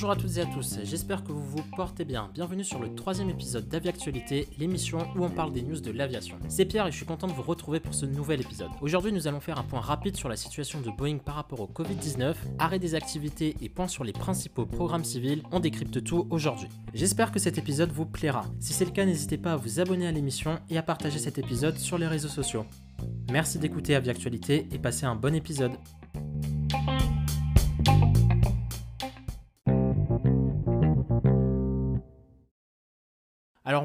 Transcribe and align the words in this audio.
Bonjour 0.00 0.12
à 0.12 0.16
toutes 0.16 0.36
et 0.36 0.40
à 0.40 0.46
tous, 0.46 0.78
j'espère 0.84 1.24
que 1.24 1.32
vous 1.32 1.44
vous 1.44 1.64
portez 1.76 2.04
bien. 2.04 2.30
Bienvenue 2.32 2.62
sur 2.62 2.78
le 2.78 2.94
troisième 2.94 3.28
épisode 3.28 3.68
d'Aviactualité, 3.68 4.46
l'émission 4.56 4.98
où 5.16 5.24
on 5.24 5.30
parle 5.30 5.52
des 5.52 5.62
news 5.62 5.80
de 5.80 5.90
l'aviation. 5.90 6.36
C'est 6.48 6.64
Pierre 6.64 6.86
et 6.86 6.92
je 6.92 6.96
suis 6.96 7.04
content 7.04 7.26
de 7.26 7.32
vous 7.32 7.42
retrouver 7.42 7.80
pour 7.80 7.92
ce 7.92 8.06
nouvel 8.06 8.40
épisode. 8.40 8.70
Aujourd'hui, 8.80 9.12
nous 9.12 9.26
allons 9.26 9.40
faire 9.40 9.58
un 9.58 9.64
point 9.64 9.80
rapide 9.80 10.16
sur 10.16 10.28
la 10.28 10.36
situation 10.36 10.80
de 10.80 10.90
Boeing 10.90 11.18
par 11.18 11.34
rapport 11.34 11.60
au 11.60 11.66
Covid-19, 11.66 12.34
arrêt 12.60 12.78
des 12.78 12.94
activités 12.94 13.56
et 13.60 13.68
points 13.68 13.88
sur 13.88 14.04
les 14.04 14.12
principaux 14.12 14.64
programmes 14.64 15.04
civils. 15.04 15.42
On 15.50 15.58
décrypte 15.58 16.04
tout 16.04 16.28
aujourd'hui. 16.30 16.68
J'espère 16.94 17.32
que 17.32 17.40
cet 17.40 17.58
épisode 17.58 17.90
vous 17.90 18.06
plaira. 18.06 18.44
Si 18.60 18.72
c'est 18.72 18.84
le 18.84 18.92
cas, 18.92 19.04
n'hésitez 19.04 19.38
pas 19.38 19.54
à 19.54 19.56
vous 19.56 19.80
abonner 19.80 20.06
à 20.06 20.12
l'émission 20.12 20.60
et 20.70 20.78
à 20.78 20.82
partager 20.82 21.18
cet 21.18 21.38
épisode 21.38 21.78
sur 21.78 21.98
les 21.98 22.06
réseaux 22.06 22.28
sociaux. 22.28 22.64
Merci 23.32 23.58
d'écouter 23.58 23.96
Aviactualité 23.96 24.68
et 24.70 24.78
passez 24.78 25.04
un 25.04 25.16
bon 25.16 25.34
épisode. 25.34 25.72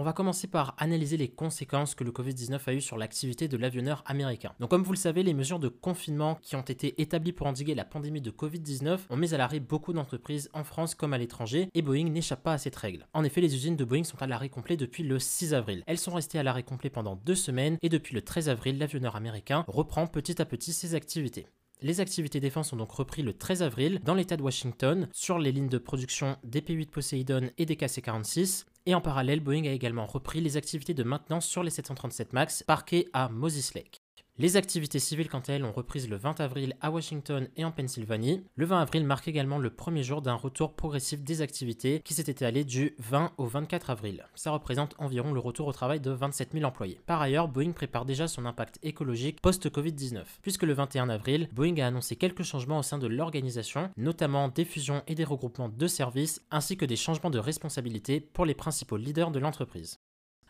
Va 0.05 0.13
commencer 0.13 0.47
par 0.47 0.75
analyser 0.77 1.17
les 1.17 1.27
conséquences 1.27 1.95
que 1.95 2.03
le 2.03 2.11
Covid-19 2.11 2.59
a 2.67 2.73
eu 2.73 2.81
sur 2.81 2.97
l'activité 2.97 3.47
de 3.47 3.57
l'avionneur 3.57 4.03
américain. 4.05 4.53
Donc 4.59 4.69
comme 4.69 4.83
vous 4.83 4.93
le 4.93 4.97
savez, 4.97 5.23
les 5.23 5.33
mesures 5.33 5.59
de 5.59 5.67
confinement 5.67 6.37
qui 6.41 6.55
ont 6.55 6.61
été 6.61 7.01
établies 7.01 7.33
pour 7.33 7.47
endiguer 7.47 7.75
la 7.75 7.85
pandémie 7.85 8.21
de 8.21 8.31
Covid-19 8.31 8.99
ont 9.09 9.17
mis 9.17 9.33
à 9.33 9.37
l'arrêt 9.37 9.59
beaucoup 9.59 9.93
d'entreprises 9.93 10.49
en 10.53 10.63
France 10.63 10.95
comme 10.95 11.13
à 11.13 11.17
l'étranger 11.17 11.69
et 11.73 11.81
Boeing 11.81 12.09
n'échappe 12.09 12.43
pas 12.43 12.53
à 12.53 12.57
cette 12.57 12.75
règle. 12.75 13.07
En 13.13 13.23
effet, 13.23 13.41
les 13.41 13.55
usines 13.55 13.75
de 13.75 13.83
Boeing 13.83 14.03
sont 14.03 14.21
à 14.21 14.27
l'arrêt 14.27 14.49
complet 14.49 14.77
depuis 14.77 15.03
le 15.03 15.17
6 15.19 15.53
avril. 15.53 15.83
Elles 15.87 15.97
sont 15.97 16.13
restées 16.13 16.39
à 16.39 16.43
l'arrêt 16.43 16.63
complet 16.63 16.89
pendant 16.91 17.15
deux 17.15 17.35
semaines 17.35 17.77
et 17.81 17.89
depuis 17.89 18.13
le 18.13 18.21
13 18.21 18.49
avril, 18.49 18.77
l'avionneur 18.77 19.15
américain 19.15 19.65
reprend 19.67 20.05
petit 20.05 20.41
à 20.41 20.45
petit 20.45 20.71
ses 20.71 20.93
activités. 20.93 21.47
Les 21.81 21.99
activités 21.99 22.39
défense 22.39 22.73
ont 22.73 22.77
donc 22.77 22.91
repris 22.91 23.21
le 23.21 23.33
13 23.33 23.61
avril 23.63 23.99
dans 24.03 24.13
l'état 24.13 24.37
de 24.37 24.43
Washington 24.43 25.07
sur 25.11 25.39
les 25.39 25.51
lignes 25.51 25.69
de 25.69 25.77
production 25.77 26.37
des 26.43 26.61
P-8 26.61 26.89
Poseidon 26.89 27.49
et 27.57 27.65
des 27.65 27.75
KC-46 27.75 28.65
et 28.87 28.93
en 28.93 29.01
parallèle, 29.01 29.39
Boeing 29.39 29.65
a 29.65 29.71
également 29.71 30.05
repris 30.05 30.41
les 30.41 30.57
activités 30.57 30.93
de 30.93 31.03
maintenance 31.03 31.47
sur 31.47 31.63
les 31.63 31.71
737 31.71 32.33
MAX 32.33 32.63
parqués 32.63 33.09
à 33.13 33.29
Moses 33.29 33.73
Lake. 33.73 34.04
Les 34.37 34.57
activités 34.57 34.99
civiles, 34.99 35.29
quant 35.29 35.39
à 35.39 35.53
elles, 35.53 35.63
ont 35.63 35.71
repris 35.71 36.05
le 36.07 36.17
20 36.17 36.41
avril 36.41 36.75
à 36.81 36.91
Washington 36.91 37.47
et 37.55 37.63
en 37.63 37.71
Pennsylvanie. 37.71 38.43
Le 38.55 38.65
20 38.65 38.81
avril 38.81 39.05
marque 39.05 39.29
également 39.29 39.59
le 39.59 39.69
premier 39.69 40.03
jour 40.03 40.21
d'un 40.21 40.33
retour 40.33 40.73
progressif 40.73 41.23
des 41.23 41.41
activités 41.41 42.01
qui 42.03 42.13
s'est 42.13 42.29
étalé 42.29 42.65
du 42.65 42.95
20 42.99 43.31
au 43.37 43.45
24 43.45 43.91
avril. 43.91 44.25
Ça 44.35 44.51
représente 44.51 44.93
environ 44.97 45.31
le 45.31 45.39
retour 45.39 45.67
au 45.67 45.71
travail 45.71 46.01
de 46.01 46.11
27 46.11 46.51
000 46.51 46.65
employés. 46.65 46.99
Par 47.05 47.21
ailleurs, 47.21 47.47
Boeing 47.47 47.71
prépare 47.71 48.03
déjà 48.03 48.27
son 48.27 48.45
impact 48.45 48.77
écologique 48.83 49.39
post-Covid-19, 49.39 50.25
puisque 50.41 50.63
le 50.63 50.73
21 50.73 51.07
avril, 51.07 51.47
Boeing 51.53 51.77
a 51.77 51.87
annoncé 51.87 52.17
quelques 52.17 52.43
changements 52.43 52.79
au 52.79 52.83
sein 52.83 52.97
de 52.97 53.07
l'organisation, 53.07 53.89
notamment 53.95 54.49
des 54.49 54.65
fusions 54.65 55.01
et 55.07 55.15
des 55.15 55.23
regroupements 55.23 55.69
de 55.69 55.87
services, 55.87 56.41
ainsi 56.51 56.75
que 56.75 56.83
des 56.83 56.97
changements 56.97 57.29
de 57.29 57.39
responsabilité 57.39 58.19
pour 58.19 58.45
les 58.45 58.53
principaux 58.53 58.97
leaders 58.97 59.31
de 59.31 59.39
l'entreprise. 59.39 60.01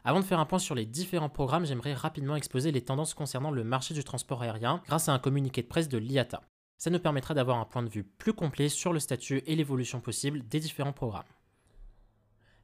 Avant 0.08 0.20
de 0.20 0.26
faire 0.26 0.40
un 0.40 0.46
point 0.46 0.60
sur 0.60 0.76
les 0.76 0.86
différents 0.86 1.30
programmes, 1.30 1.66
j'aimerais 1.66 1.96
rapidement 1.96 2.36
exposer 2.36 2.72
les 2.72 2.84
tendances 2.84 3.16
concernant 3.16 3.50
le 3.50 3.64
marché 3.64 3.96
du 3.96 4.04
transport 4.04 4.44
aérien 4.44 4.84
grâce 4.86 5.10
à 5.10 5.14
un 5.14 5.20
communiqué 5.20 5.64
de 5.64 5.68
presse 5.68 5.90
de 5.90 5.98
l'IATA. 5.98 6.44
Ça 6.78 6.92
nous 6.92 7.00
permettra 7.00 7.34
d'avoir 7.34 7.58
un 7.58 7.66
point 7.66 7.82
de 7.82 7.90
vue 7.90 8.04
plus 8.04 8.34
complet 8.34 8.70
sur 8.70 8.94
le 8.94 9.00
statut 9.00 9.42
et 9.48 9.56
l'évolution 9.56 10.02
possible 10.02 10.48
des 10.48 10.60
différents 10.60 10.94
programmes. 10.94 11.24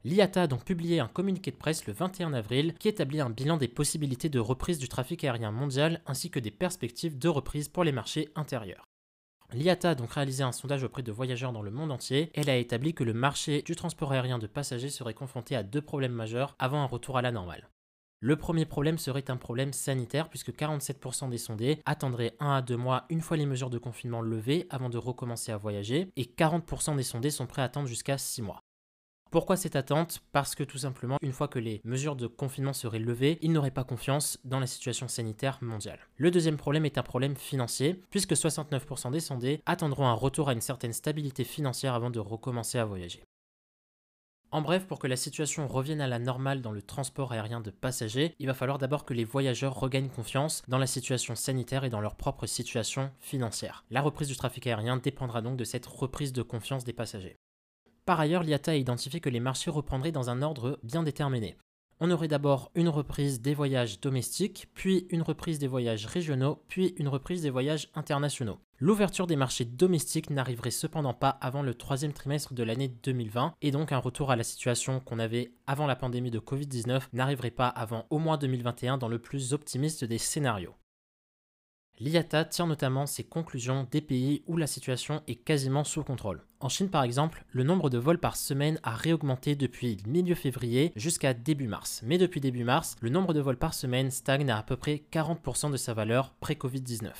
L'IATA 0.04 0.44
a 0.44 0.48
donc 0.48 0.66
publié 0.66 1.00
un 1.00 1.08
communiqué 1.08 1.50
de 1.50 1.56
presse 1.56 1.88
le 1.88 1.94
21 1.94 2.34
avril 2.34 2.76
qui 2.76 2.90
établit 2.90 3.22
un 3.22 3.32
bilan 3.32 3.58
des 3.58 3.68
possibilités 3.68 4.30
de 4.30 4.40
reprise 4.40 4.78
du 4.78 4.88
trafic 4.88 5.24
aérien 5.24 5.52
mondial 5.52 6.02
ainsi 6.06 6.30
que 6.30 6.40
des 6.40 6.52
perspectives 6.52 7.18
de 7.18 7.28
reprise 7.28 7.70
pour 7.70 7.84
les 7.84 7.92
marchés 7.92 8.30
intérieurs. 8.36 8.91
L'IATA 9.54 9.90
a 9.90 9.96
donc 9.96 10.14
réalisé 10.14 10.44
un 10.44 10.54
sondage 10.54 10.84
auprès 10.84 11.04
de 11.04 11.12
voyageurs 11.12 11.52
dans 11.52 11.62
le 11.62 11.72
monde 11.72 11.92
entier. 11.92 12.32
Elle 12.34 12.50
a 12.50 12.56
établi 12.56 12.94
que 12.94 13.04
le 13.04 13.14
marché 13.14 13.62
du 13.64 13.76
transport 13.76 14.14
aérien 14.14 14.40
de 14.40 14.48
passagers 14.48 14.90
serait 14.90 15.14
confronté 15.14 15.58
à 15.58 15.64
deux 15.64 15.82
problèmes 15.82 16.14
majeurs 16.14 16.56
avant 16.58 16.82
un 16.82 16.86
retour 16.86 17.18
à 17.18 17.22
la 17.22 17.32
normale. 17.32 17.70
Le 18.22 18.36
premier 18.36 18.66
problème 18.66 18.98
serait 18.98 19.30
un 19.30 19.36
problème 19.36 19.74
sanitaire 19.74 20.30
puisque 20.30 20.52
47% 20.52 21.30
des 21.30 21.40
sondés 21.40 21.80
attendraient 21.86 22.36
1 22.40 22.52
à 22.52 22.62
2 22.62 22.78
mois 22.78 23.06
une 23.10 23.22
fois 23.22 23.36
les 23.36 23.48
mesures 23.48 23.72
de 23.72 23.80
confinement 23.80 24.22
levées 24.22 24.68
avant 24.70 24.90
de 24.90 24.98
recommencer 25.00 25.52
à 25.52 25.58
voyager 25.58 26.08
et 26.16 26.26
40% 26.26 26.96
des 26.96 27.04
sondés 27.04 27.32
sont 27.32 27.48
prêts 27.48 27.64
à 27.64 27.66
attendre 27.66 27.88
jusqu'à 27.88 28.20
6 28.20 28.44
mois. 28.44 28.62
Pourquoi 29.32 29.56
cette 29.56 29.78
attente? 29.78 30.20
Parce 30.34 30.56
que 30.56 30.64
tout 30.66 30.80
simplement, 30.80 31.16
une 31.22 31.32
fois 31.32 31.48
que 31.48 31.58
les 31.58 31.80
mesures 31.86 32.18
de 32.18 32.28
confinement 32.28 32.74
seraient 32.74 33.00
levées, 33.00 33.40
ils 33.42 33.54
n'auraient 33.54 33.72
pas 33.72 33.86
confiance 33.86 34.38
dans 34.44 34.60
la 34.60 34.68
situation 34.68 35.08
sanitaire 35.08 35.58
mondiale. 35.62 36.00
Le 36.18 36.32
deuxième 36.32 36.58
problème 36.58 36.84
est 36.84 36.98
un 36.98 37.04
problème 37.04 37.38
financier, 37.38 38.02
puisque 38.10 38.34
69% 38.34 39.10
des 39.10 39.22
sondés 39.22 39.62
attendront 39.66 40.06
un 40.06 40.14
retour 40.14 40.50
à 40.50 40.54
une 40.54 40.60
certaine 40.60 40.92
stabilité 40.92 41.46
financière 41.46 41.94
avant 41.94 42.10
de 42.10 42.20
recommencer 42.20 42.78
à 42.78 42.84
voyager. 42.84 43.24
En 44.52 44.62
bref, 44.62 44.86
pour 44.86 45.00
que 45.00 45.08
la 45.08 45.16
situation 45.16 45.66
revienne 45.66 46.02
à 46.02 46.08
la 46.08 46.20
normale 46.20 46.62
dans 46.62 46.74
le 46.74 46.82
transport 46.82 47.32
aérien 47.32 47.62
de 47.62 47.72
passagers, 47.72 48.36
il 48.38 48.48
va 48.48 48.54
falloir 48.54 48.80
d'abord 48.80 49.06
que 49.06 49.14
les 49.14 49.24
voyageurs 49.24 49.80
regagnent 49.80 50.10
confiance 50.10 50.62
dans 50.68 50.78
la 50.78 50.88
situation 50.88 51.36
sanitaire 51.36 51.86
et 51.86 51.90
dans 51.90 52.02
leur 52.02 52.16
propre 52.16 52.48
situation 52.48 53.10
financière. 53.22 53.86
La 53.92 54.02
reprise 54.02 54.28
du 54.28 54.36
trafic 54.36 54.68
aérien 54.68 54.98
dépendra 54.98 55.42
donc 55.42 55.56
de 55.56 55.64
cette 55.64 55.86
reprise 55.86 56.34
de 56.34 56.42
confiance 56.42 56.84
des 56.84 56.92
passagers. 56.92 57.38
Par 58.06 58.20
ailleurs, 58.20 58.44
l'IATA 58.44 58.72
a 58.72 58.76
identifié 58.76 59.20
que 59.20 59.30
les 59.30 59.40
marchés 59.40 59.72
reprendraient 59.72 60.12
dans 60.12 60.30
un 60.30 60.42
ordre 60.42 60.80
bien 60.84 61.04
déterminé. 61.04 61.56
On 62.04 62.10
aurait 62.10 62.28
d'abord 62.28 62.72
une 62.74 62.90
reprise 62.90 63.42
des 63.42 63.54
voyages 63.54 64.00
domestiques, 64.00 64.68
puis 64.74 65.06
une 65.12 65.22
reprise 65.22 65.60
des 65.60 65.68
voyages 65.68 66.08
régionaux, 66.08 66.64
puis 66.68 66.96
une 66.98 67.08
reprise 67.08 67.44
des 67.44 67.52
voyages 67.52 67.90
internationaux. 67.94 68.58
L'ouverture 68.80 69.28
des 69.28 69.36
marchés 69.36 69.66
domestiques 69.66 70.32
n'arriverait 70.32 70.72
cependant 70.72 71.14
pas 71.14 71.30
avant 71.30 71.62
le 71.62 71.76
troisième 71.76 72.14
trimestre 72.14 72.56
de 72.56 72.64
l'année 72.64 72.88
2020, 72.88 73.54
et 73.62 73.70
donc 73.70 73.92
un 73.92 74.00
retour 74.00 74.32
à 74.32 74.36
la 74.36 74.44
situation 74.44 75.00
qu'on 75.00 75.20
avait 75.20 75.54
avant 75.68 75.86
la 75.86 75.96
pandémie 75.96 76.32
de 76.32 76.40
Covid-19 76.40 77.04
n'arriverait 77.14 77.52
pas 77.52 77.68
avant 77.68 78.08
au 78.10 78.18
moins 78.18 78.38
2021 78.38 78.98
dans 78.98 79.08
le 79.08 79.20
plus 79.20 79.54
optimiste 79.54 80.04
des 80.04 80.18
scénarios. 80.18 80.74
L'IATA 82.00 82.46
tire 82.46 82.66
notamment 82.66 83.06
ses 83.06 83.24
conclusions 83.24 83.88
des 83.92 84.02
pays 84.02 84.44
où 84.48 84.58
la 84.58 84.68
situation 84.68 85.22
est 85.28 85.36
quasiment 85.36 85.84
sous 85.84 86.04
contrôle. 86.04 86.44
En 86.60 86.70
Chine 86.70 86.90
par 86.90 87.04
exemple, 87.04 87.46
le 87.52 87.64
nombre 87.64 87.90
de 87.90 87.98
vols 87.98 88.20
par 88.20 88.36
semaine 88.36 88.80
a 88.84 88.96
réaugmenté 88.96 89.56
depuis 89.56 89.98
milieu 90.08 90.36
février 90.36 90.94
jusqu'à 90.96 91.34
début 91.34 91.68
mars. 91.68 92.02
Mais 92.04 92.18
depuis 92.18 92.42
début 92.42 92.64
mars, 92.64 92.96
le 93.02 93.10
nombre 93.10 93.34
de 93.34 93.40
vols 93.40 93.58
par 93.58 93.74
semaine 93.74 94.12
stagne 94.12 94.50
à 94.50 94.58
à 94.58 94.64
peu 94.64 94.78
près 94.78 95.04
40% 95.12 95.72
de 95.72 95.78
sa 95.78 95.94
valeur 95.94 96.34
pré-Covid-19. 96.42 97.12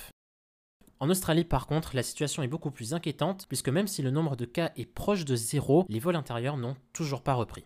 En 1.00 1.10
Australie, 1.10 1.44
par 1.44 1.66
contre, 1.66 1.96
la 1.96 2.04
situation 2.04 2.44
est 2.44 2.48
beaucoup 2.48 2.70
plus 2.70 2.94
inquiétante, 2.94 3.46
puisque 3.48 3.68
même 3.68 3.88
si 3.88 4.02
le 4.02 4.12
nombre 4.12 4.36
de 4.36 4.44
cas 4.44 4.70
est 4.76 4.86
proche 4.86 5.24
de 5.24 5.34
zéro, 5.34 5.84
les 5.88 5.98
vols 5.98 6.14
intérieurs 6.14 6.56
n'ont 6.56 6.76
toujours 6.92 7.22
pas 7.22 7.34
repris. 7.34 7.64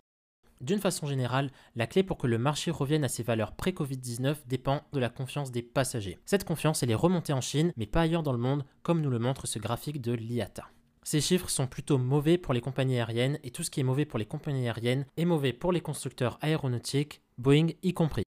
D'une 0.59 0.79
façon 0.79 1.05
générale, 1.05 1.51
la 1.75 1.85
clé 1.85 2.01
pour 2.01 2.17
que 2.17 2.25
le 2.25 2.39
marché 2.39 2.71
revienne 2.71 3.03
à 3.03 3.09
ses 3.09 3.23
valeurs 3.23 3.53
pré-Covid-19 3.53 4.47
dépend 4.47 4.81
de 4.91 4.99
la 4.99 5.09
confiance 5.09 5.51
des 5.51 5.61
passagers. 5.61 6.17
Cette 6.25 6.45
confiance, 6.45 6.81
elle 6.81 6.91
est 6.91 6.95
remontée 6.95 7.33
en 7.33 7.41
Chine, 7.41 7.73
mais 7.77 7.85
pas 7.85 8.01
ailleurs 8.01 8.23
dans 8.23 8.31
le 8.31 8.39
monde, 8.39 8.65
comme 8.81 9.01
nous 9.01 9.11
le 9.11 9.19
montre 9.19 9.45
ce 9.45 9.59
graphique 9.59 10.01
de 10.01 10.13
l'IATA. 10.13 10.67
Ces 11.03 11.21
chiffres 11.21 11.49
sont 11.49 11.67
plutôt 11.67 11.97
mauvais 11.97 12.37
pour 12.37 12.53
les 12.53 12.59
compagnies 12.59 12.97
aériennes 12.97 13.39
et 13.43 13.51
tout 13.51 13.63
ce 13.63 13.69
qui 13.69 13.79
est 13.79 13.83
mauvais 13.83 14.05
pour 14.05 14.19
les 14.19 14.25
compagnies 14.25 14.65
aériennes 14.67 15.05
est 15.15 15.25
mauvais 15.25 15.53
pour 15.53 15.71
les 15.71 15.79
constructeurs 15.79 16.37
aéronautiques, 16.41 17.21
Boeing 17.37 17.67
y 17.83 17.93
compris. 17.93 18.23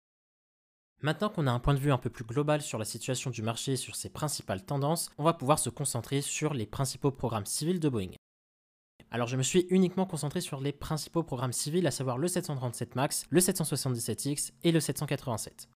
Maintenant 1.03 1.29
qu'on 1.29 1.47
a 1.47 1.53
un 1.53 1.61
point 1.61 1.75
de 1.75 1.79
vue 1.79 1.93
un 1.93 1.99
peu 1.99 2.11
plus 2.11 2.25
global 2.25 2.62
sur 2.62 2.79
la 2.79 2.87
situation 2.87 3.31
du 3.31 3.43
marché 3.43 3.75
et 3.75 3.77
sur 3.77 3.95
ses 3.95 4.09
principales 4.09 4.65
tendances, 4.65 5.11
on 5.19 5.25
va 5.25 5.35
pouvoir 5.35 5.59
se 5.59 5.69
concentrer 5.69 6.23
sur 6.23 6.55
les 6.55 6.67
principaux 6.67 7.12
programmes 7.12 7.47
civils 7.47 7.79
de 7.79 7.89
Boeing. 7.91 8.12
Alors 9.14 9.28
je 9.28 9.36
me 9.36 9.44
suis 9.44 9.69
uniquement 9.70 10.06
concentré 10.06 10.41
sur 10.41 10.60
les 10.60 10.72
principaux 10.72 11.22
programmes 11.22 11.52
civils, 11.52 11.86
à 11.86 11.92
savoir 11.92 12.19
le 12.19 12.26
737 12.26 12.97
MAX, 12.97 13.26
le 13.30 13.38
777X 13.38 14.50
et 14.64 14.72
le 14.72 14.80
787. 14.80 15.69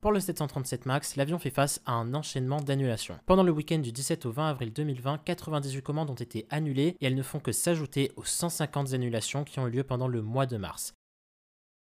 Pour 0.00 0.10
le 0.10 0.18
737 0.18 0.86
MAX, 0.86 1.14
l'avion 1.14 1.38
fait 1.38 1.50
face 1.50 1.80
à 1.86 1.92
un 1.92 2.14
enchaînement 2.14 2.60
d'annulations. 2.60 3.16
Pendant 3.26 3.44
le 3.44 3.52
week-end 3.52 3.78
du 3.78 3.92
17 3.92 4.26
au 4.26 4.32
20 4.32 4.48
avril 4.48 4.72
2020, 4.72 5.18
98 5.18 5.82
commandes 5.82 6.10
ont 6.10 6.14
été 6.14 6.48
annulées 6.50 6.96
et 7.00 7.06
elles 7.06 7.14
ne 7.14 7.22
font 7.22 7.38
que 7.38 7.52
s'ajouter 7.52 8.10
aux 8.16 8.24
150 8.24 8.92
annulations 8.92 9.44
qui 9.44 9.60
ont 9.60 9.68
eu 9.68 9.70
lieu 9.70 9.84
pendant 9.84 10.08
le 10.08 10.20
mois 10.20 10.46
de 10.46 10.56
mars. 10.56 10.92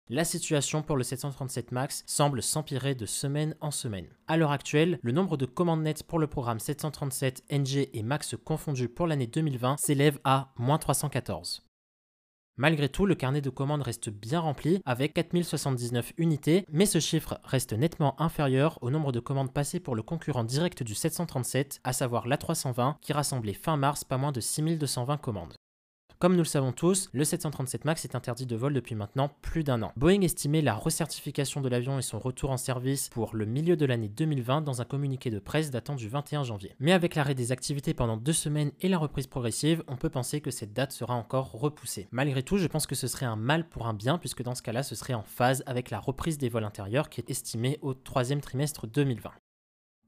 La 0.08 0.24
situation 0.24 0.82
pour 0.82 0.96
le 0.96 1.02
737 1.02 1.72
MAX 1.72 2.04
semble 2.06 2.40
s'empirer 2.40 2.94
de 2.94 3.06
semaine 3.06 3.56
en 3.60 3.72
semaine. 3.72 4.06
À 4.28 4.36
l'heure 4.36 4.52
actuelle, 4.52 5.00
le 5.02 5.10
nombre 5.10 5.36
de 5.36 5.46
commandes 5.46 5.82
nettes 5.82 6.04
pour 6.04 6.20
le 6.20 6.28
programme 6.28 6.60
737 6.60 7.42
NG 7.50 7.88
et 7.92 8.02
MAX 8.04 8.36
confondus 8.44 8.88
pour 8.88 9.08
l'année 9.08 9.26
2020 9.26 9.78
s'élève 9.78 10.20
à 10.22 10.52
moins 10.58 10.78
314. 10.78 11.64
Malgré 12.56 12.88
tout, 12.88 13.04
le 13.04 13.16
carnet 13.16 13.40
de 13.40 13.50
commandes 13.50 13.82
reste 13.82 14.08
bien 14.08 14.38
rempli 14.38 14.80
avec 14.84 15.12
4079 15.12 16.12
unités, 16.18 16.64
mais 16.70 16.86
ce 16.86 17.00
chiffre 17.00 17.40
reste 17.42 17.72
nettement 17.72 18.14
inférieur 18.22 18.78
au 18.82 18.90
nombre 18.90 19.10
de 19.10 19.18
commandes 19.18 19.52
passées 19.52 19.80
pour 19.80 19.96
le 19.96 20.02
concurrent 20.04 20.44
direct 20.44 20.84
du 20.84 20.94
737, 20.94 21.80
à 21.82 21.92
savoir 21.92 22.28
l'A320, 22.28 22.94
qui 23.00 23.12
rassemblait 23.12 23.54
fin 23.54 23.76
mars 23.76 24.04
pas 24.04 24.18
moins 24.18 24.32
de 24.32 24.40
6220 24.40 25.16
commandes. 25.16 25.56
Comme 26.18 26.32
nous 26.32 26.38
le 26.38 26.44
savons 26.44 26.72
tous, 26.72 27.10
le 27.12 27.24
737 27.24 27.84
MAX 27.84 28.06
est 28.06 28.14
interdit 28.14 28.46
de 28.46 28.56
vol 28.56 28.72
depuis 28.72 28.94
maintenant 28.94 29.30
plus 29.42 29.64
d'un 29.64 29.82
an. 29.82 29.92
Boeing 29.96 30.22
estimait 30.22 30.62
la 30.62 30.72
recertification 30.72 31.60
de 31.60 31.68
l'avion 31.68 31.98
et 31.98 32.02
son 32.02 32.18
retour 32.18 32.50
en 32.50 32.56
service 32.56 33.10
pour 33.10 33.36
le 33.36 33.44
milieu 33.44 33.76
de 33.76 33.84
l'année 33.84 34.08
2020 34.08 34.62
dans 34.62 34.80
un 34.80 34.86
communiqué 34.86 35.28
de 35.28 35.38
presse 35.38 35.70
datant 35.70 35.94
du 35.94 36.08
21 36.08 36.42
janvier. 36.42 36.74
Mais 36.80 36.92
avec 36.92 37.16
l'arrêt 37.16 37.34
des 37.34 37.52
activités 37.52 37.92
pendant 37.92 38.16
deux 38.16 38.32
semaines 38.32 38.72
et 38.80 38.88
la 38.88 38.96
reprise 38.96 39.26
progressive, 39.26 39.84
on 39.88 39.96
peut 39.96 40.08
penser 40.08 40.40
que 40.40 40.50
cette 40.50 40.72
date 40.72 40.92
sera 40.92 41.12
encore 41.12 41.52
repoussée. 41.52 42.08
Malgré 42.12 42.42
tout, 42.42 42.56
je 42.56 42.66
pense 42.66 42.86
que 42.86 42.94
ce 42.94 43.08
serait 43.08 43.26
un 43.26 43.36
mal 43.36 43.68
pour 43.68 43.86
un 43.86 43.92
bien 43.92 44.16
puisque 44.16 44.42
dans 44.42 44.54
ce 44.54 44.62
cas-là, 44.62 44.82
ce 44.82 44.94
serait 44.94 45.12
en 45.12 45.22
phase 45.22 45.62
avec 45.66 45.90
la 45.90 46.00
reprise 46.00 46.38
des 46.38 46.48
vols 46.48 46.64
intérieurs 46.64 47.10
qui 47.10 47.20
est 47.20 47.28
estimée 47.28 47.78
au 47.82 47.92
troisième 47.92 48.40
trimestre 48.40 48.86
2020. 48.86 49.32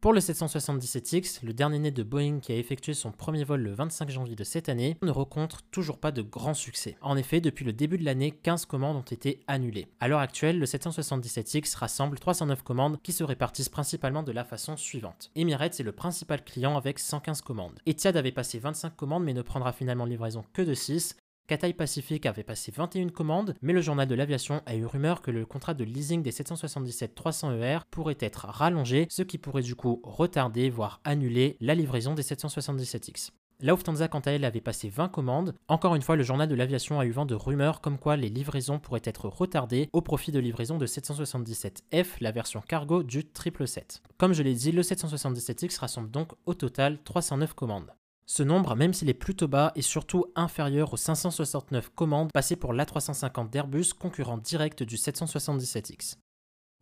Pour 0.01 0.13
le 0.13 0.21
777X, 0.21 1.45
le 1.45 1.53
dernier 1.53 1.81
né 1.81 1.91
de 1.91 2.05
Boeing 2.05 2.39
qui 2.39 2.53
a 2.53 2.57
effectué 2.57 2.95
son 2.95 3.11
premier 3.11 3.43
vol 3.43 3.63
le 3.63 3.73
25 3.73 4.09
janvier 4.11 4.37
de 4.37 4.45
cette 4.45 4.69
année, 4.69 4.97
ne 5.03 5.11
rencontre 5.11 5.63
toujours 5.73 5.99
pas 5.99 6.13
de 6.13 6.23
grand 6.23 6.55
succès. 6.55 6.97
En 7.01 7.17
effet, 7.17 7.41
depuis 7.41 7.65
le 7.65 7.73
début 7.73 7.99
de 7.99 8.05
l'année, 8.05 8.31
15 8.31 8.67
commandes 8.67 8.97
ont 8.97 9.01
été 9.01 9.41
annulées. 9.49 9.89
À 9.99 10.07
l'heure 10.07 10.21
actuelle, 10.21 10.61
le 10.61 10.67
777X 10.67 11.77
rassemble 11.77 12.21
309 12.21 12.63
commandes 12.63 13.03
qui 13.03 13.11
se 13.11 13.25
répartissent 13.25 13.69
principalement 13.69 14.23
de 14.23 14.31
la 14.31 14.45
façon 14.45 14.77
suivante. 14.77 15.33
Emirates 15.35 15.81
est 15.81 15.83
le 15.83 15.91
principal 15.91 16.45
client 16.45 16.77
avec 16.77 17.01
115 17.01 17.41
commandes. 17.41 17.81
Etihad 17.85 18.17
avait 18.17 18.31
passé 18.31 18.61
25 18.61 18.95
commandes 18.95 19.25
mais 19.25 19.35
ne 19.35 19.43
prendra 19.43 19.73
finalement 19.73 20.05
livraison 20.05 20.45
que 20.53 20.63
de 20.63 20.75
6. 20.75 21.17
Cathay 21.49 21.73
Pacific 21.73 22.27
avait 22.27 22.43
passé 22.43 22.71
21 22.77 23.09
commandes, 23.09 23.55
mais 23.63 23.73
le 23.73 23.81
journal 23.81 24.07
de 24.07 24.15
l'aviation 24.15 24.61
a 24.67 24.75
eu 24.75 24.85
rumeur 24.85 25.23
que 25.23 25.31
le 25.31 25.47
contrat 25.47 25.73
de 25.73 25.83
leasing 25.83 26.23
des 26.23 26.31
777-300ER 26.31 27.81
pourrait 27.91 28.19
être 28.21 28.45
rallongé, 28.45 29.07
ce 29.09 29.23
qui 29.23 29.39
pourrait 29.39 29.63
du 29.63 29.75
coup 29.75 30.03
retarder, 30.05 30.69
voire 30.69 31.01
annuler 31.05 31.57
la 31.63 31.75
livraison 31.75 32.13
des 32.15 32.23
777X. 32.23 33.31
La 33.61 33.73
Lufthansa, 33.73 34.09
quant 34.09 34.21
à 34.21 34.33
elle, 34.33 34.45
avait 34.45 34.61
passé 34.61 34.91
20 34.91 35.09
commandes. 35.09 35.55
Encore 35.69 35.95
une 35.95 36.03
fois, 36.03 36.17
le 36.17 36.23
journal 36.23 36.49
de 36.49 36.55
l'aviation 36.55 37.01
a 37.01 37.07
eu 37.07 37.13
vent 37.13 37.25
de 37.25 37.35
rumeurs 37.35 37.81
comme 37.81 37.99
quoi 37.99 38.19
les 38.19 38.29
livraisons 38.29 38.79
pourraient 38.79 39.01
être 39.05 39.27
retardées 39.27 39.89
au 39.95 40.03
profit 40.03 40.33
de 40.33 40.39
livraison 40.39 40.77
de 40.77 40.87
777F, 40.87 42.09
la 42.21 42.31
version 42.31 42.61
cargo 42.61 43.03
du 43.03 43.23
777. 43.23 44.03
Comme 44.19 44.35
je 44.35 44.43
l'ai 44.43 44.55
dit, 44.55 44.71
le 44.71 44.83
777X 44.83 45.81
rassemble 45.81 46.11
donc 46.11 46.33
au 46.45 46.53
total 46.53 46.99
309 47.03 47.55
commandes. 47.55 47.91
Ce 48.31 48.43
nombre, 48.43 48.77
même 48.77 48.93
s'il 48.93 49.09
est 49.09 49.15
plutôt 49.15 49.49
bas, 49.49 49.73
est 49.75 49.81
surtout 49.81 50.27
inférieur 50.37 50.93
aux 50.93 50.99
569 50.99 51.89
commandes 51.95 52.31
passées 52.31 52.57
pour 52.57 52.75
l'A350 52.75 53.49
d'Airbus, 53.49 53.95
concurrent 53.99 54.37
direct 54.37 54.83
du 54.83 54.97
777X. 54.97 56.17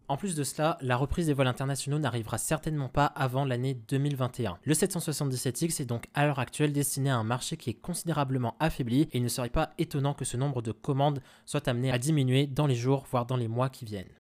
En 0.09 0.17
plus 0.17 0.35
de 0.35 0.43
cela, 0.43 0.77
la 0.81 0.97
reprise 0.97 1.27
des 1.27 1.35
vols 1.35 1.47
internationaux 1.47 2.01
n'arrivera 2.01 2.39
certainement 2.39 2.89
pas 2.89 3.07
avant 3.07 3.45
l'année 3.45 3.75
2021. 3.75 4.59
Le 4.65 4.75
777X 4.75 5.81
est 5.81 5.87
donc 5.87 6.07
à 6.15 6.27
l'heure 6.27 6.41
actuelle 6.41 6.73
destiné 6.73 7.11
à 7.11 7.17
un 7.17 7.25
marché 7.25 7.57
qui 7.57 7.71
est 7.71 7.81
considérablement 7.81 8.57
affaibli 8.59 9.03
et 9.03 9.19
il 9.19 9.23
ne 9.23 9.29
serait 9.29 9.49
pas 9.49 9.73
étonnant 9.79 10.15
que 10.15 10.25
ce 10.25 10.37
nombre 10.37 10.63
de 10.63 10.73
commandes 10.73 11.23
soit 11.45 11.69
amené 11.69 11.93
à 11.93 11.99
diminuer 11.99 12.49
dans 12.49 12.67
les 12.67 12.75
jours, 12.75 13.07
voire 13.09 13.25
dans 13.25 13.37
les 13.37 13.49
mois 13.49 13.69
qui 13.69 13.85
viennent. 13.85 14.13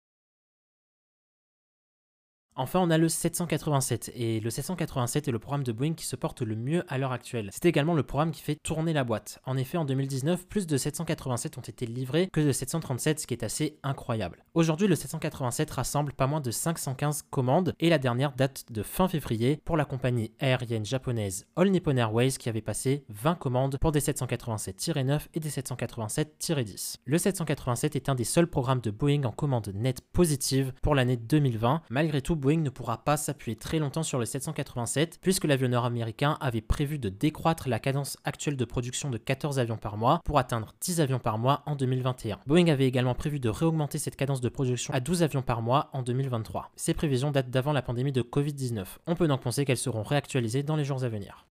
Enfin, 2.58 2.81
on 2.81 2.88
a 2.88 2.97
le 2.97 3.11
787 3.11 4.12
et 4.14 4.41
le 4.41 4.49
787 4.49 5.29
est 5.29 5.31
le 5.31 5.38
programme 5.38 5.62
de 5.62 5.73
Boeing 5.73 5.93
qui 5.93 6.06
se 6.06 6.17
porte 6.17 6.41
le 6.41 6.56
mieux 6.56 6.85
à 6.88 6.97
l'heure 6.97 7.12
actuelle. 7.12 7.50
C'est 7.53 7.67
également 7.67 7.93
le 7.93 8.03
programme 8.03 8.31
qui 8.31 8.41
fait 8.41 8.56
tourner 8.62 8.94
la 8.94 9.05
boîte. 9.05 9.41
En 9.44 9.58
effet, 9.58 9.76
en 9.76 9.85
2019, 9.85 10.47
plus 10.47 10.67
de 10.67 10.79
787 10.79 11.58
ont 11.58 11.61
été 11.61 11.85
livrés 11.85 12.31
que 12.32 12.41
de 12.41 12.53
737, 12.53 13.20
ce 13.20 13.26
qui 13.26 13.35
est 13.35 13.44
assez 13.44 13.79
incroyable. 13.82 14.43
Aujourd'hui, 14.55 14.88
le 14.88 14.94
787 14.94 15.70
rassemble 15.70 16.14
pas 16.14 16.26
moins 16.26 16.41
de 16.41 16.50
515 16.50 17.25
commandes 17.29 17.75
et 17.79 17.91
la 17.91 17.99
dernière 17.99 18.32
date 18.32 18.64
de 18.70 18.82
fin 18.82 19.06
février 19.06 19.61
pour 19.62 19.76
la 19.76 19.85
compagnie 19.85 20.32
aérienne 20.41 20.87
japonaise 20.87 21.47
All 21.56 21.70
Nippon 21.70 21.99
Airways 21.99 22.38
qui 22.38 22.49
avait 22.49 22.62
passé 22.62 23.05
20 23.11 23.35
commandes 23.35 23.76
pour 23.82 23.93
des 23.93 24.00
787-9 24.00 25.26
et 25.35 25.41
des 25.41 25.50
787-10. 25.50 26.97
Le 27.05 27.19
787 27.19 27.97
est 27.97 28.09
un 28.09 28.14
des 28.14 28.25
seuls 28.25 28.49
programmes 28.49 28.81
de 28.81 28.91
Boeing 28.91 29.25
en 29.25 29.32
commande 29.32 29.70
nette 29.75 30.00
positive 30.00 30.73
pour 30.81 30.94
l'année 30.94 31.19
2020. 31.19 31.82
Malgré 31.91 32.23
tout, 32.23 32.45
Boeing 32.46 32.62
ne 32.62 32.70
pourra 32.70 32.98
pas 32.98 33.16
s'appuyer 33.16 33.56
très 33.56 33.81
longtemps 33.81 34.04
sur 34.04 34.20
le 34.20 34.25
787 34.25 35.19
puisque 35.20 35.46
l'avionneur 35.46 35.84
américain 35.84 36.38
avait 36.40 36.60
prévu 36.60 36.96
de 36.96 37.08
décroître 37.08 37.69
la 37.69 37.81
cadence 37.81 38.19
actuelle 38.22 38.56
de 38.56 38.64
production 38.64 39.10
de 39.10 39.19
14 39.19 39.58
avions 39.58 39.76
par 39.76 39.96
mois 39.96 40.20
pour 40.25 40.38
atteindre 40.38 40.72
10 40.81 41.00
avions 41.00 41.19
par 41.19 41.38
mois 41.38 41.64
en 41.66 41.75
2021. 41.75 42.38
Boeing 42.46 42.69
avait 42.69 42.87
également 42.87 43.16
prévu 43.16 43.40
de 43.40 43.48
réaugmenter 43.48 43.98
cette 43.98 44.14
cadence 44.14 44.40
de 44.40 44.48
production 44.48 44.94
à 44.94 45.00
12 45.00 45.25
avions 45.25 45.43
par 45.43 45.60
mois 45.60 45.90
en 45.93 46.04
2023. 46.04 46.70
Ces 46.76 46.94
prévisions 46.94 47.32
datent 47.32 47.50
d'avant 47.50 47.72
la 47.72 47.82
pandémie 47.82 48.12
de 48.12 48.22
Covid-19. 48.22 48.84
On 49.08 49.16
peut 49.16 49.26
donc 49.26 49.40
penser 49.40 49.64
qu'elles 49.64 49.76
seront 49.76 50.04
réactualisées 50.04 50.62
dans 50.62 50.76
les 50.76 50.84
jours 50.84 51.02
à 51.02 51.08
venir. 51.08 51.49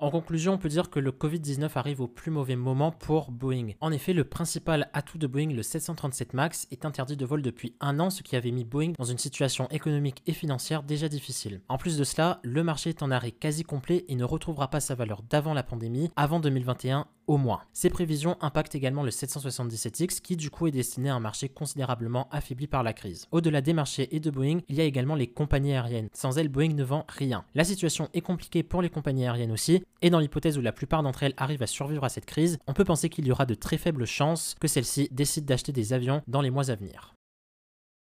En 0.00 0.10
conclusion, 0.10 0.54
on 0.54 0.58
peut 0.58 0.68
dire 0.68 0.90
que 0.90 0.98
le 0.98 1.12
Covid-19 1.12 1.70
arrive 1.76 2.00
au 2.00 2.08
plus 2.08 2.32
mauvais 2.32 2.56
moment 2.56 2.90
pour 2.90 3.30
Boeing. 3.30 3.74
En 3.80 3.92
effet, 3.92 4.12
le 4.12 4.24
principal 4.24 4.90
atout 4.92 5.18
de 5.18 5.28
Boeing, 5.28 5.50
le 5.50 5.62
737 5.62 6.34
MAX, 6.34 6.66
est 6.72 6.84
interdit 6.84 7.16
de 7.16 7.24
vol 7.24 7.42
depuis 7.42 7.76
un 7.80 8.00
an, 8.00 8.10
ce 8.10 8.24
qui 8.24 8.34
avait 8.34 8.50
mis 8.50 8.64
Boeing 8.64 8.92
dans 8.98 9.04
une 9.04 9.18
situation 9.18 9.68
économique 9.70 10.22
et 10.26 10.32
financière 10.32 10.82
déjà 10.82 11.08
difficile. 11.08 11.60
En 11.68 11.78
plus 11.78 11.96
de 11.96 12.02
cela, 12.02 12.40
le 12.42 12.64
marché 12.64 12.90
est 12.90 13.04
en 13.04 13.12
arrêt 13.12 13.30
quasi 13.30 13.62
complet 13.62 14.04
et 14.08 14.16
ne 14.16 14.24
retrouvera 14.24 14.68
pas 14.68 14.80
sa 14.80 14.96
valeur 14.96 15.22
d'avant 15.22 15.54
la 15.54 15.62
pandémie 15.62 16.10
avant 16.16 16.40
2021 16.40 17.06
au 17.26 17.36
moins. 17.36 17.62
Ces 17.72 17.90
prévisions 17.90 18.36
impactent 18.40 18.74
également 18.74 19.02
le 19.02 19.10
777X 19.10 20.20
qui 20.20 20.36
du 20.36 20.50
coup 20.50 20.66
est 20.66 20.72
destiné 20.72 21.10
à 21.10 21.14
un 21.14 21.20
marché 21.20 21.48
considérablement 21.48 22.28
affaibli 22.30 22.66
par 22.66 22.82
la 22.82 22.92
crise. 22.92 23.26
Au-delà 23.32 23.60
des 23.60 23.72
marchés 23.72 24.14
et 24.14 24.20
de 24.20 24.30
Boeing, 24.30 24.58
il 24.68 24.76
y 24.76 24.80
a 24.80 24.84
également 24.84 25.14
les 25.14 25.26
compagnies 25.26 25.72
aériennes. 25.72 26.08
Sans 26.12 26.38
elles, 26.38 26.48
Boeing 26.48 26.74
ne 26.74 26.84
vend 26.84 27.06
rien. 27.08 27.44
La 27.54 27.64
situation 27.64 28.08
est 28.12 28.20
compliquée 28.20 28.62
pour 28.62 28.82
les 28.82 28.90
compagnies 28.90 29.24
aériennes 29.24 29.52
aussi, 29.52 29.83
et 30.02 30.10
dans 30.10 30.18
l'hypothèse 30.18 30.58
où 30.58 30.60
la 30.60 30.72
plupart 30.72 31.02
d'entre 31.02 31.22
elles 31.22 31.34
arrivent 31.36 31.62
à 31.62 31.66
survivre 31.66 32.04
à 32.04 32.08
cette 32.08 32.26
crise, 32.26 32.58
on 32.66 32.74
peut 32.74 32.84
penser 32.84 33.08
qu'il 33.08 33.26
y 33.26 33.32
aura 33.32 33.46
de 33.46 33.54
très 33.54 33.78
faibles 33.78 34.06
chances 34.06 34.54
que 34.60 34.68
celles-ci 34.68 35.08
décident 35.10 35.46
d'acheter 35.46 35.72
des 35.72 35.92
avions 35.92 36.22
dans 36.26 36.40
les 36.40 36.50
mois 36.50 36.70
à 36.70 36.74
venir. 36.74 37.14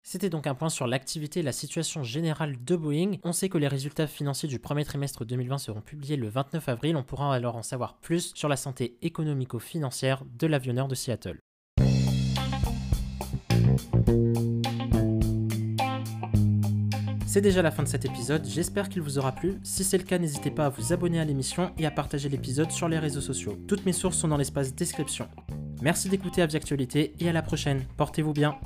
C'était 0.05 0.31
donc 0.31 0.49
un 0.49 0.55
point 0.55 0.69
sur 0.69 0.89
l'activité 0.89 1.41
et 1.41 1.45
la 1.45 1.53
situation 1.53 2.03
générale 2.03 2.57
de 2.65 2.77
Boeing. 2.77 3.19
On 3.23 3.33
sait 3.33 3.49
que 3.49 3.59
les 3.59 3.69
résultats 3.69 4.09
financiers 4.09 4.49
du 4.49 4.59
premier 4.59 4.85
trimestre 4.85 5.25
2020 5.25 5.59
seront 5.59 5.81
publiés 5.81 6.17
le 6.17 6.29
29 6.29 6.69
avril. 6.69 6.97
On 6.97 7.05
pourra 7.05 7.33
alors 7.33 7.57
en 7.57 7.63
savoir 7.63 7.99
plus 7.99 8.33
sur 8.35 8.49
la 8.49 8.57
santé 8.57 8.99
économico-financière 9.03 10.25
de 10.25 10.47
l'avionneur 10.49 10.89
de 10.89 10.97
Seattle. 10.97 11.39
C'est 17.33 17.41
déjà 17.41 17.63
la 17.63 17.71
fin 17.71 17.83
de 17.83 17.89
cet 17.89 18.05
épisode, 18.05 18.45
j'espère 18.47 18.91
qu'il 18.91 19.01
vous 19.01 19.17
aura 19.17 19.33
plu. 19.33 19.55
Si 19.63 19.85
c'est 19.85 19.97
le 19.97 20.05
cas, 20.05 20.19
n'hésitez 20.19 20.51
pas 20.51 20.67
à 20.67 20.69
vous 20.69 20.93
abonner 20.93 21.19
à 21.19 21.25
l'émission 21.25 21.73
et 21.79 21.87
à 21.87 21.91
partager 21.91 22.29
l'épisode 22.29 22.71
sur 22.71 22.91
les 22.91 22.99
réseaux 22.99 23.23
sociaux. 23.23 23.57
Toutes 23.67 23.87
mes 23.87 23.95
sources 23.95 24.19
sont 24.19 24.29
dans 24.29 24.37
l'espace 24.37 24.75
description. 24.75 25.27
Merci 25.81 26.11
d'écouter 26.11 26.43
Aviactualité 26.43 27.15
et 27.21 27.31
à 27.31 27.33
la 27.33 27.41
prochaine. 27.41 27.87
Portez-vous 27.97 28.35
bien. 28.35 28.59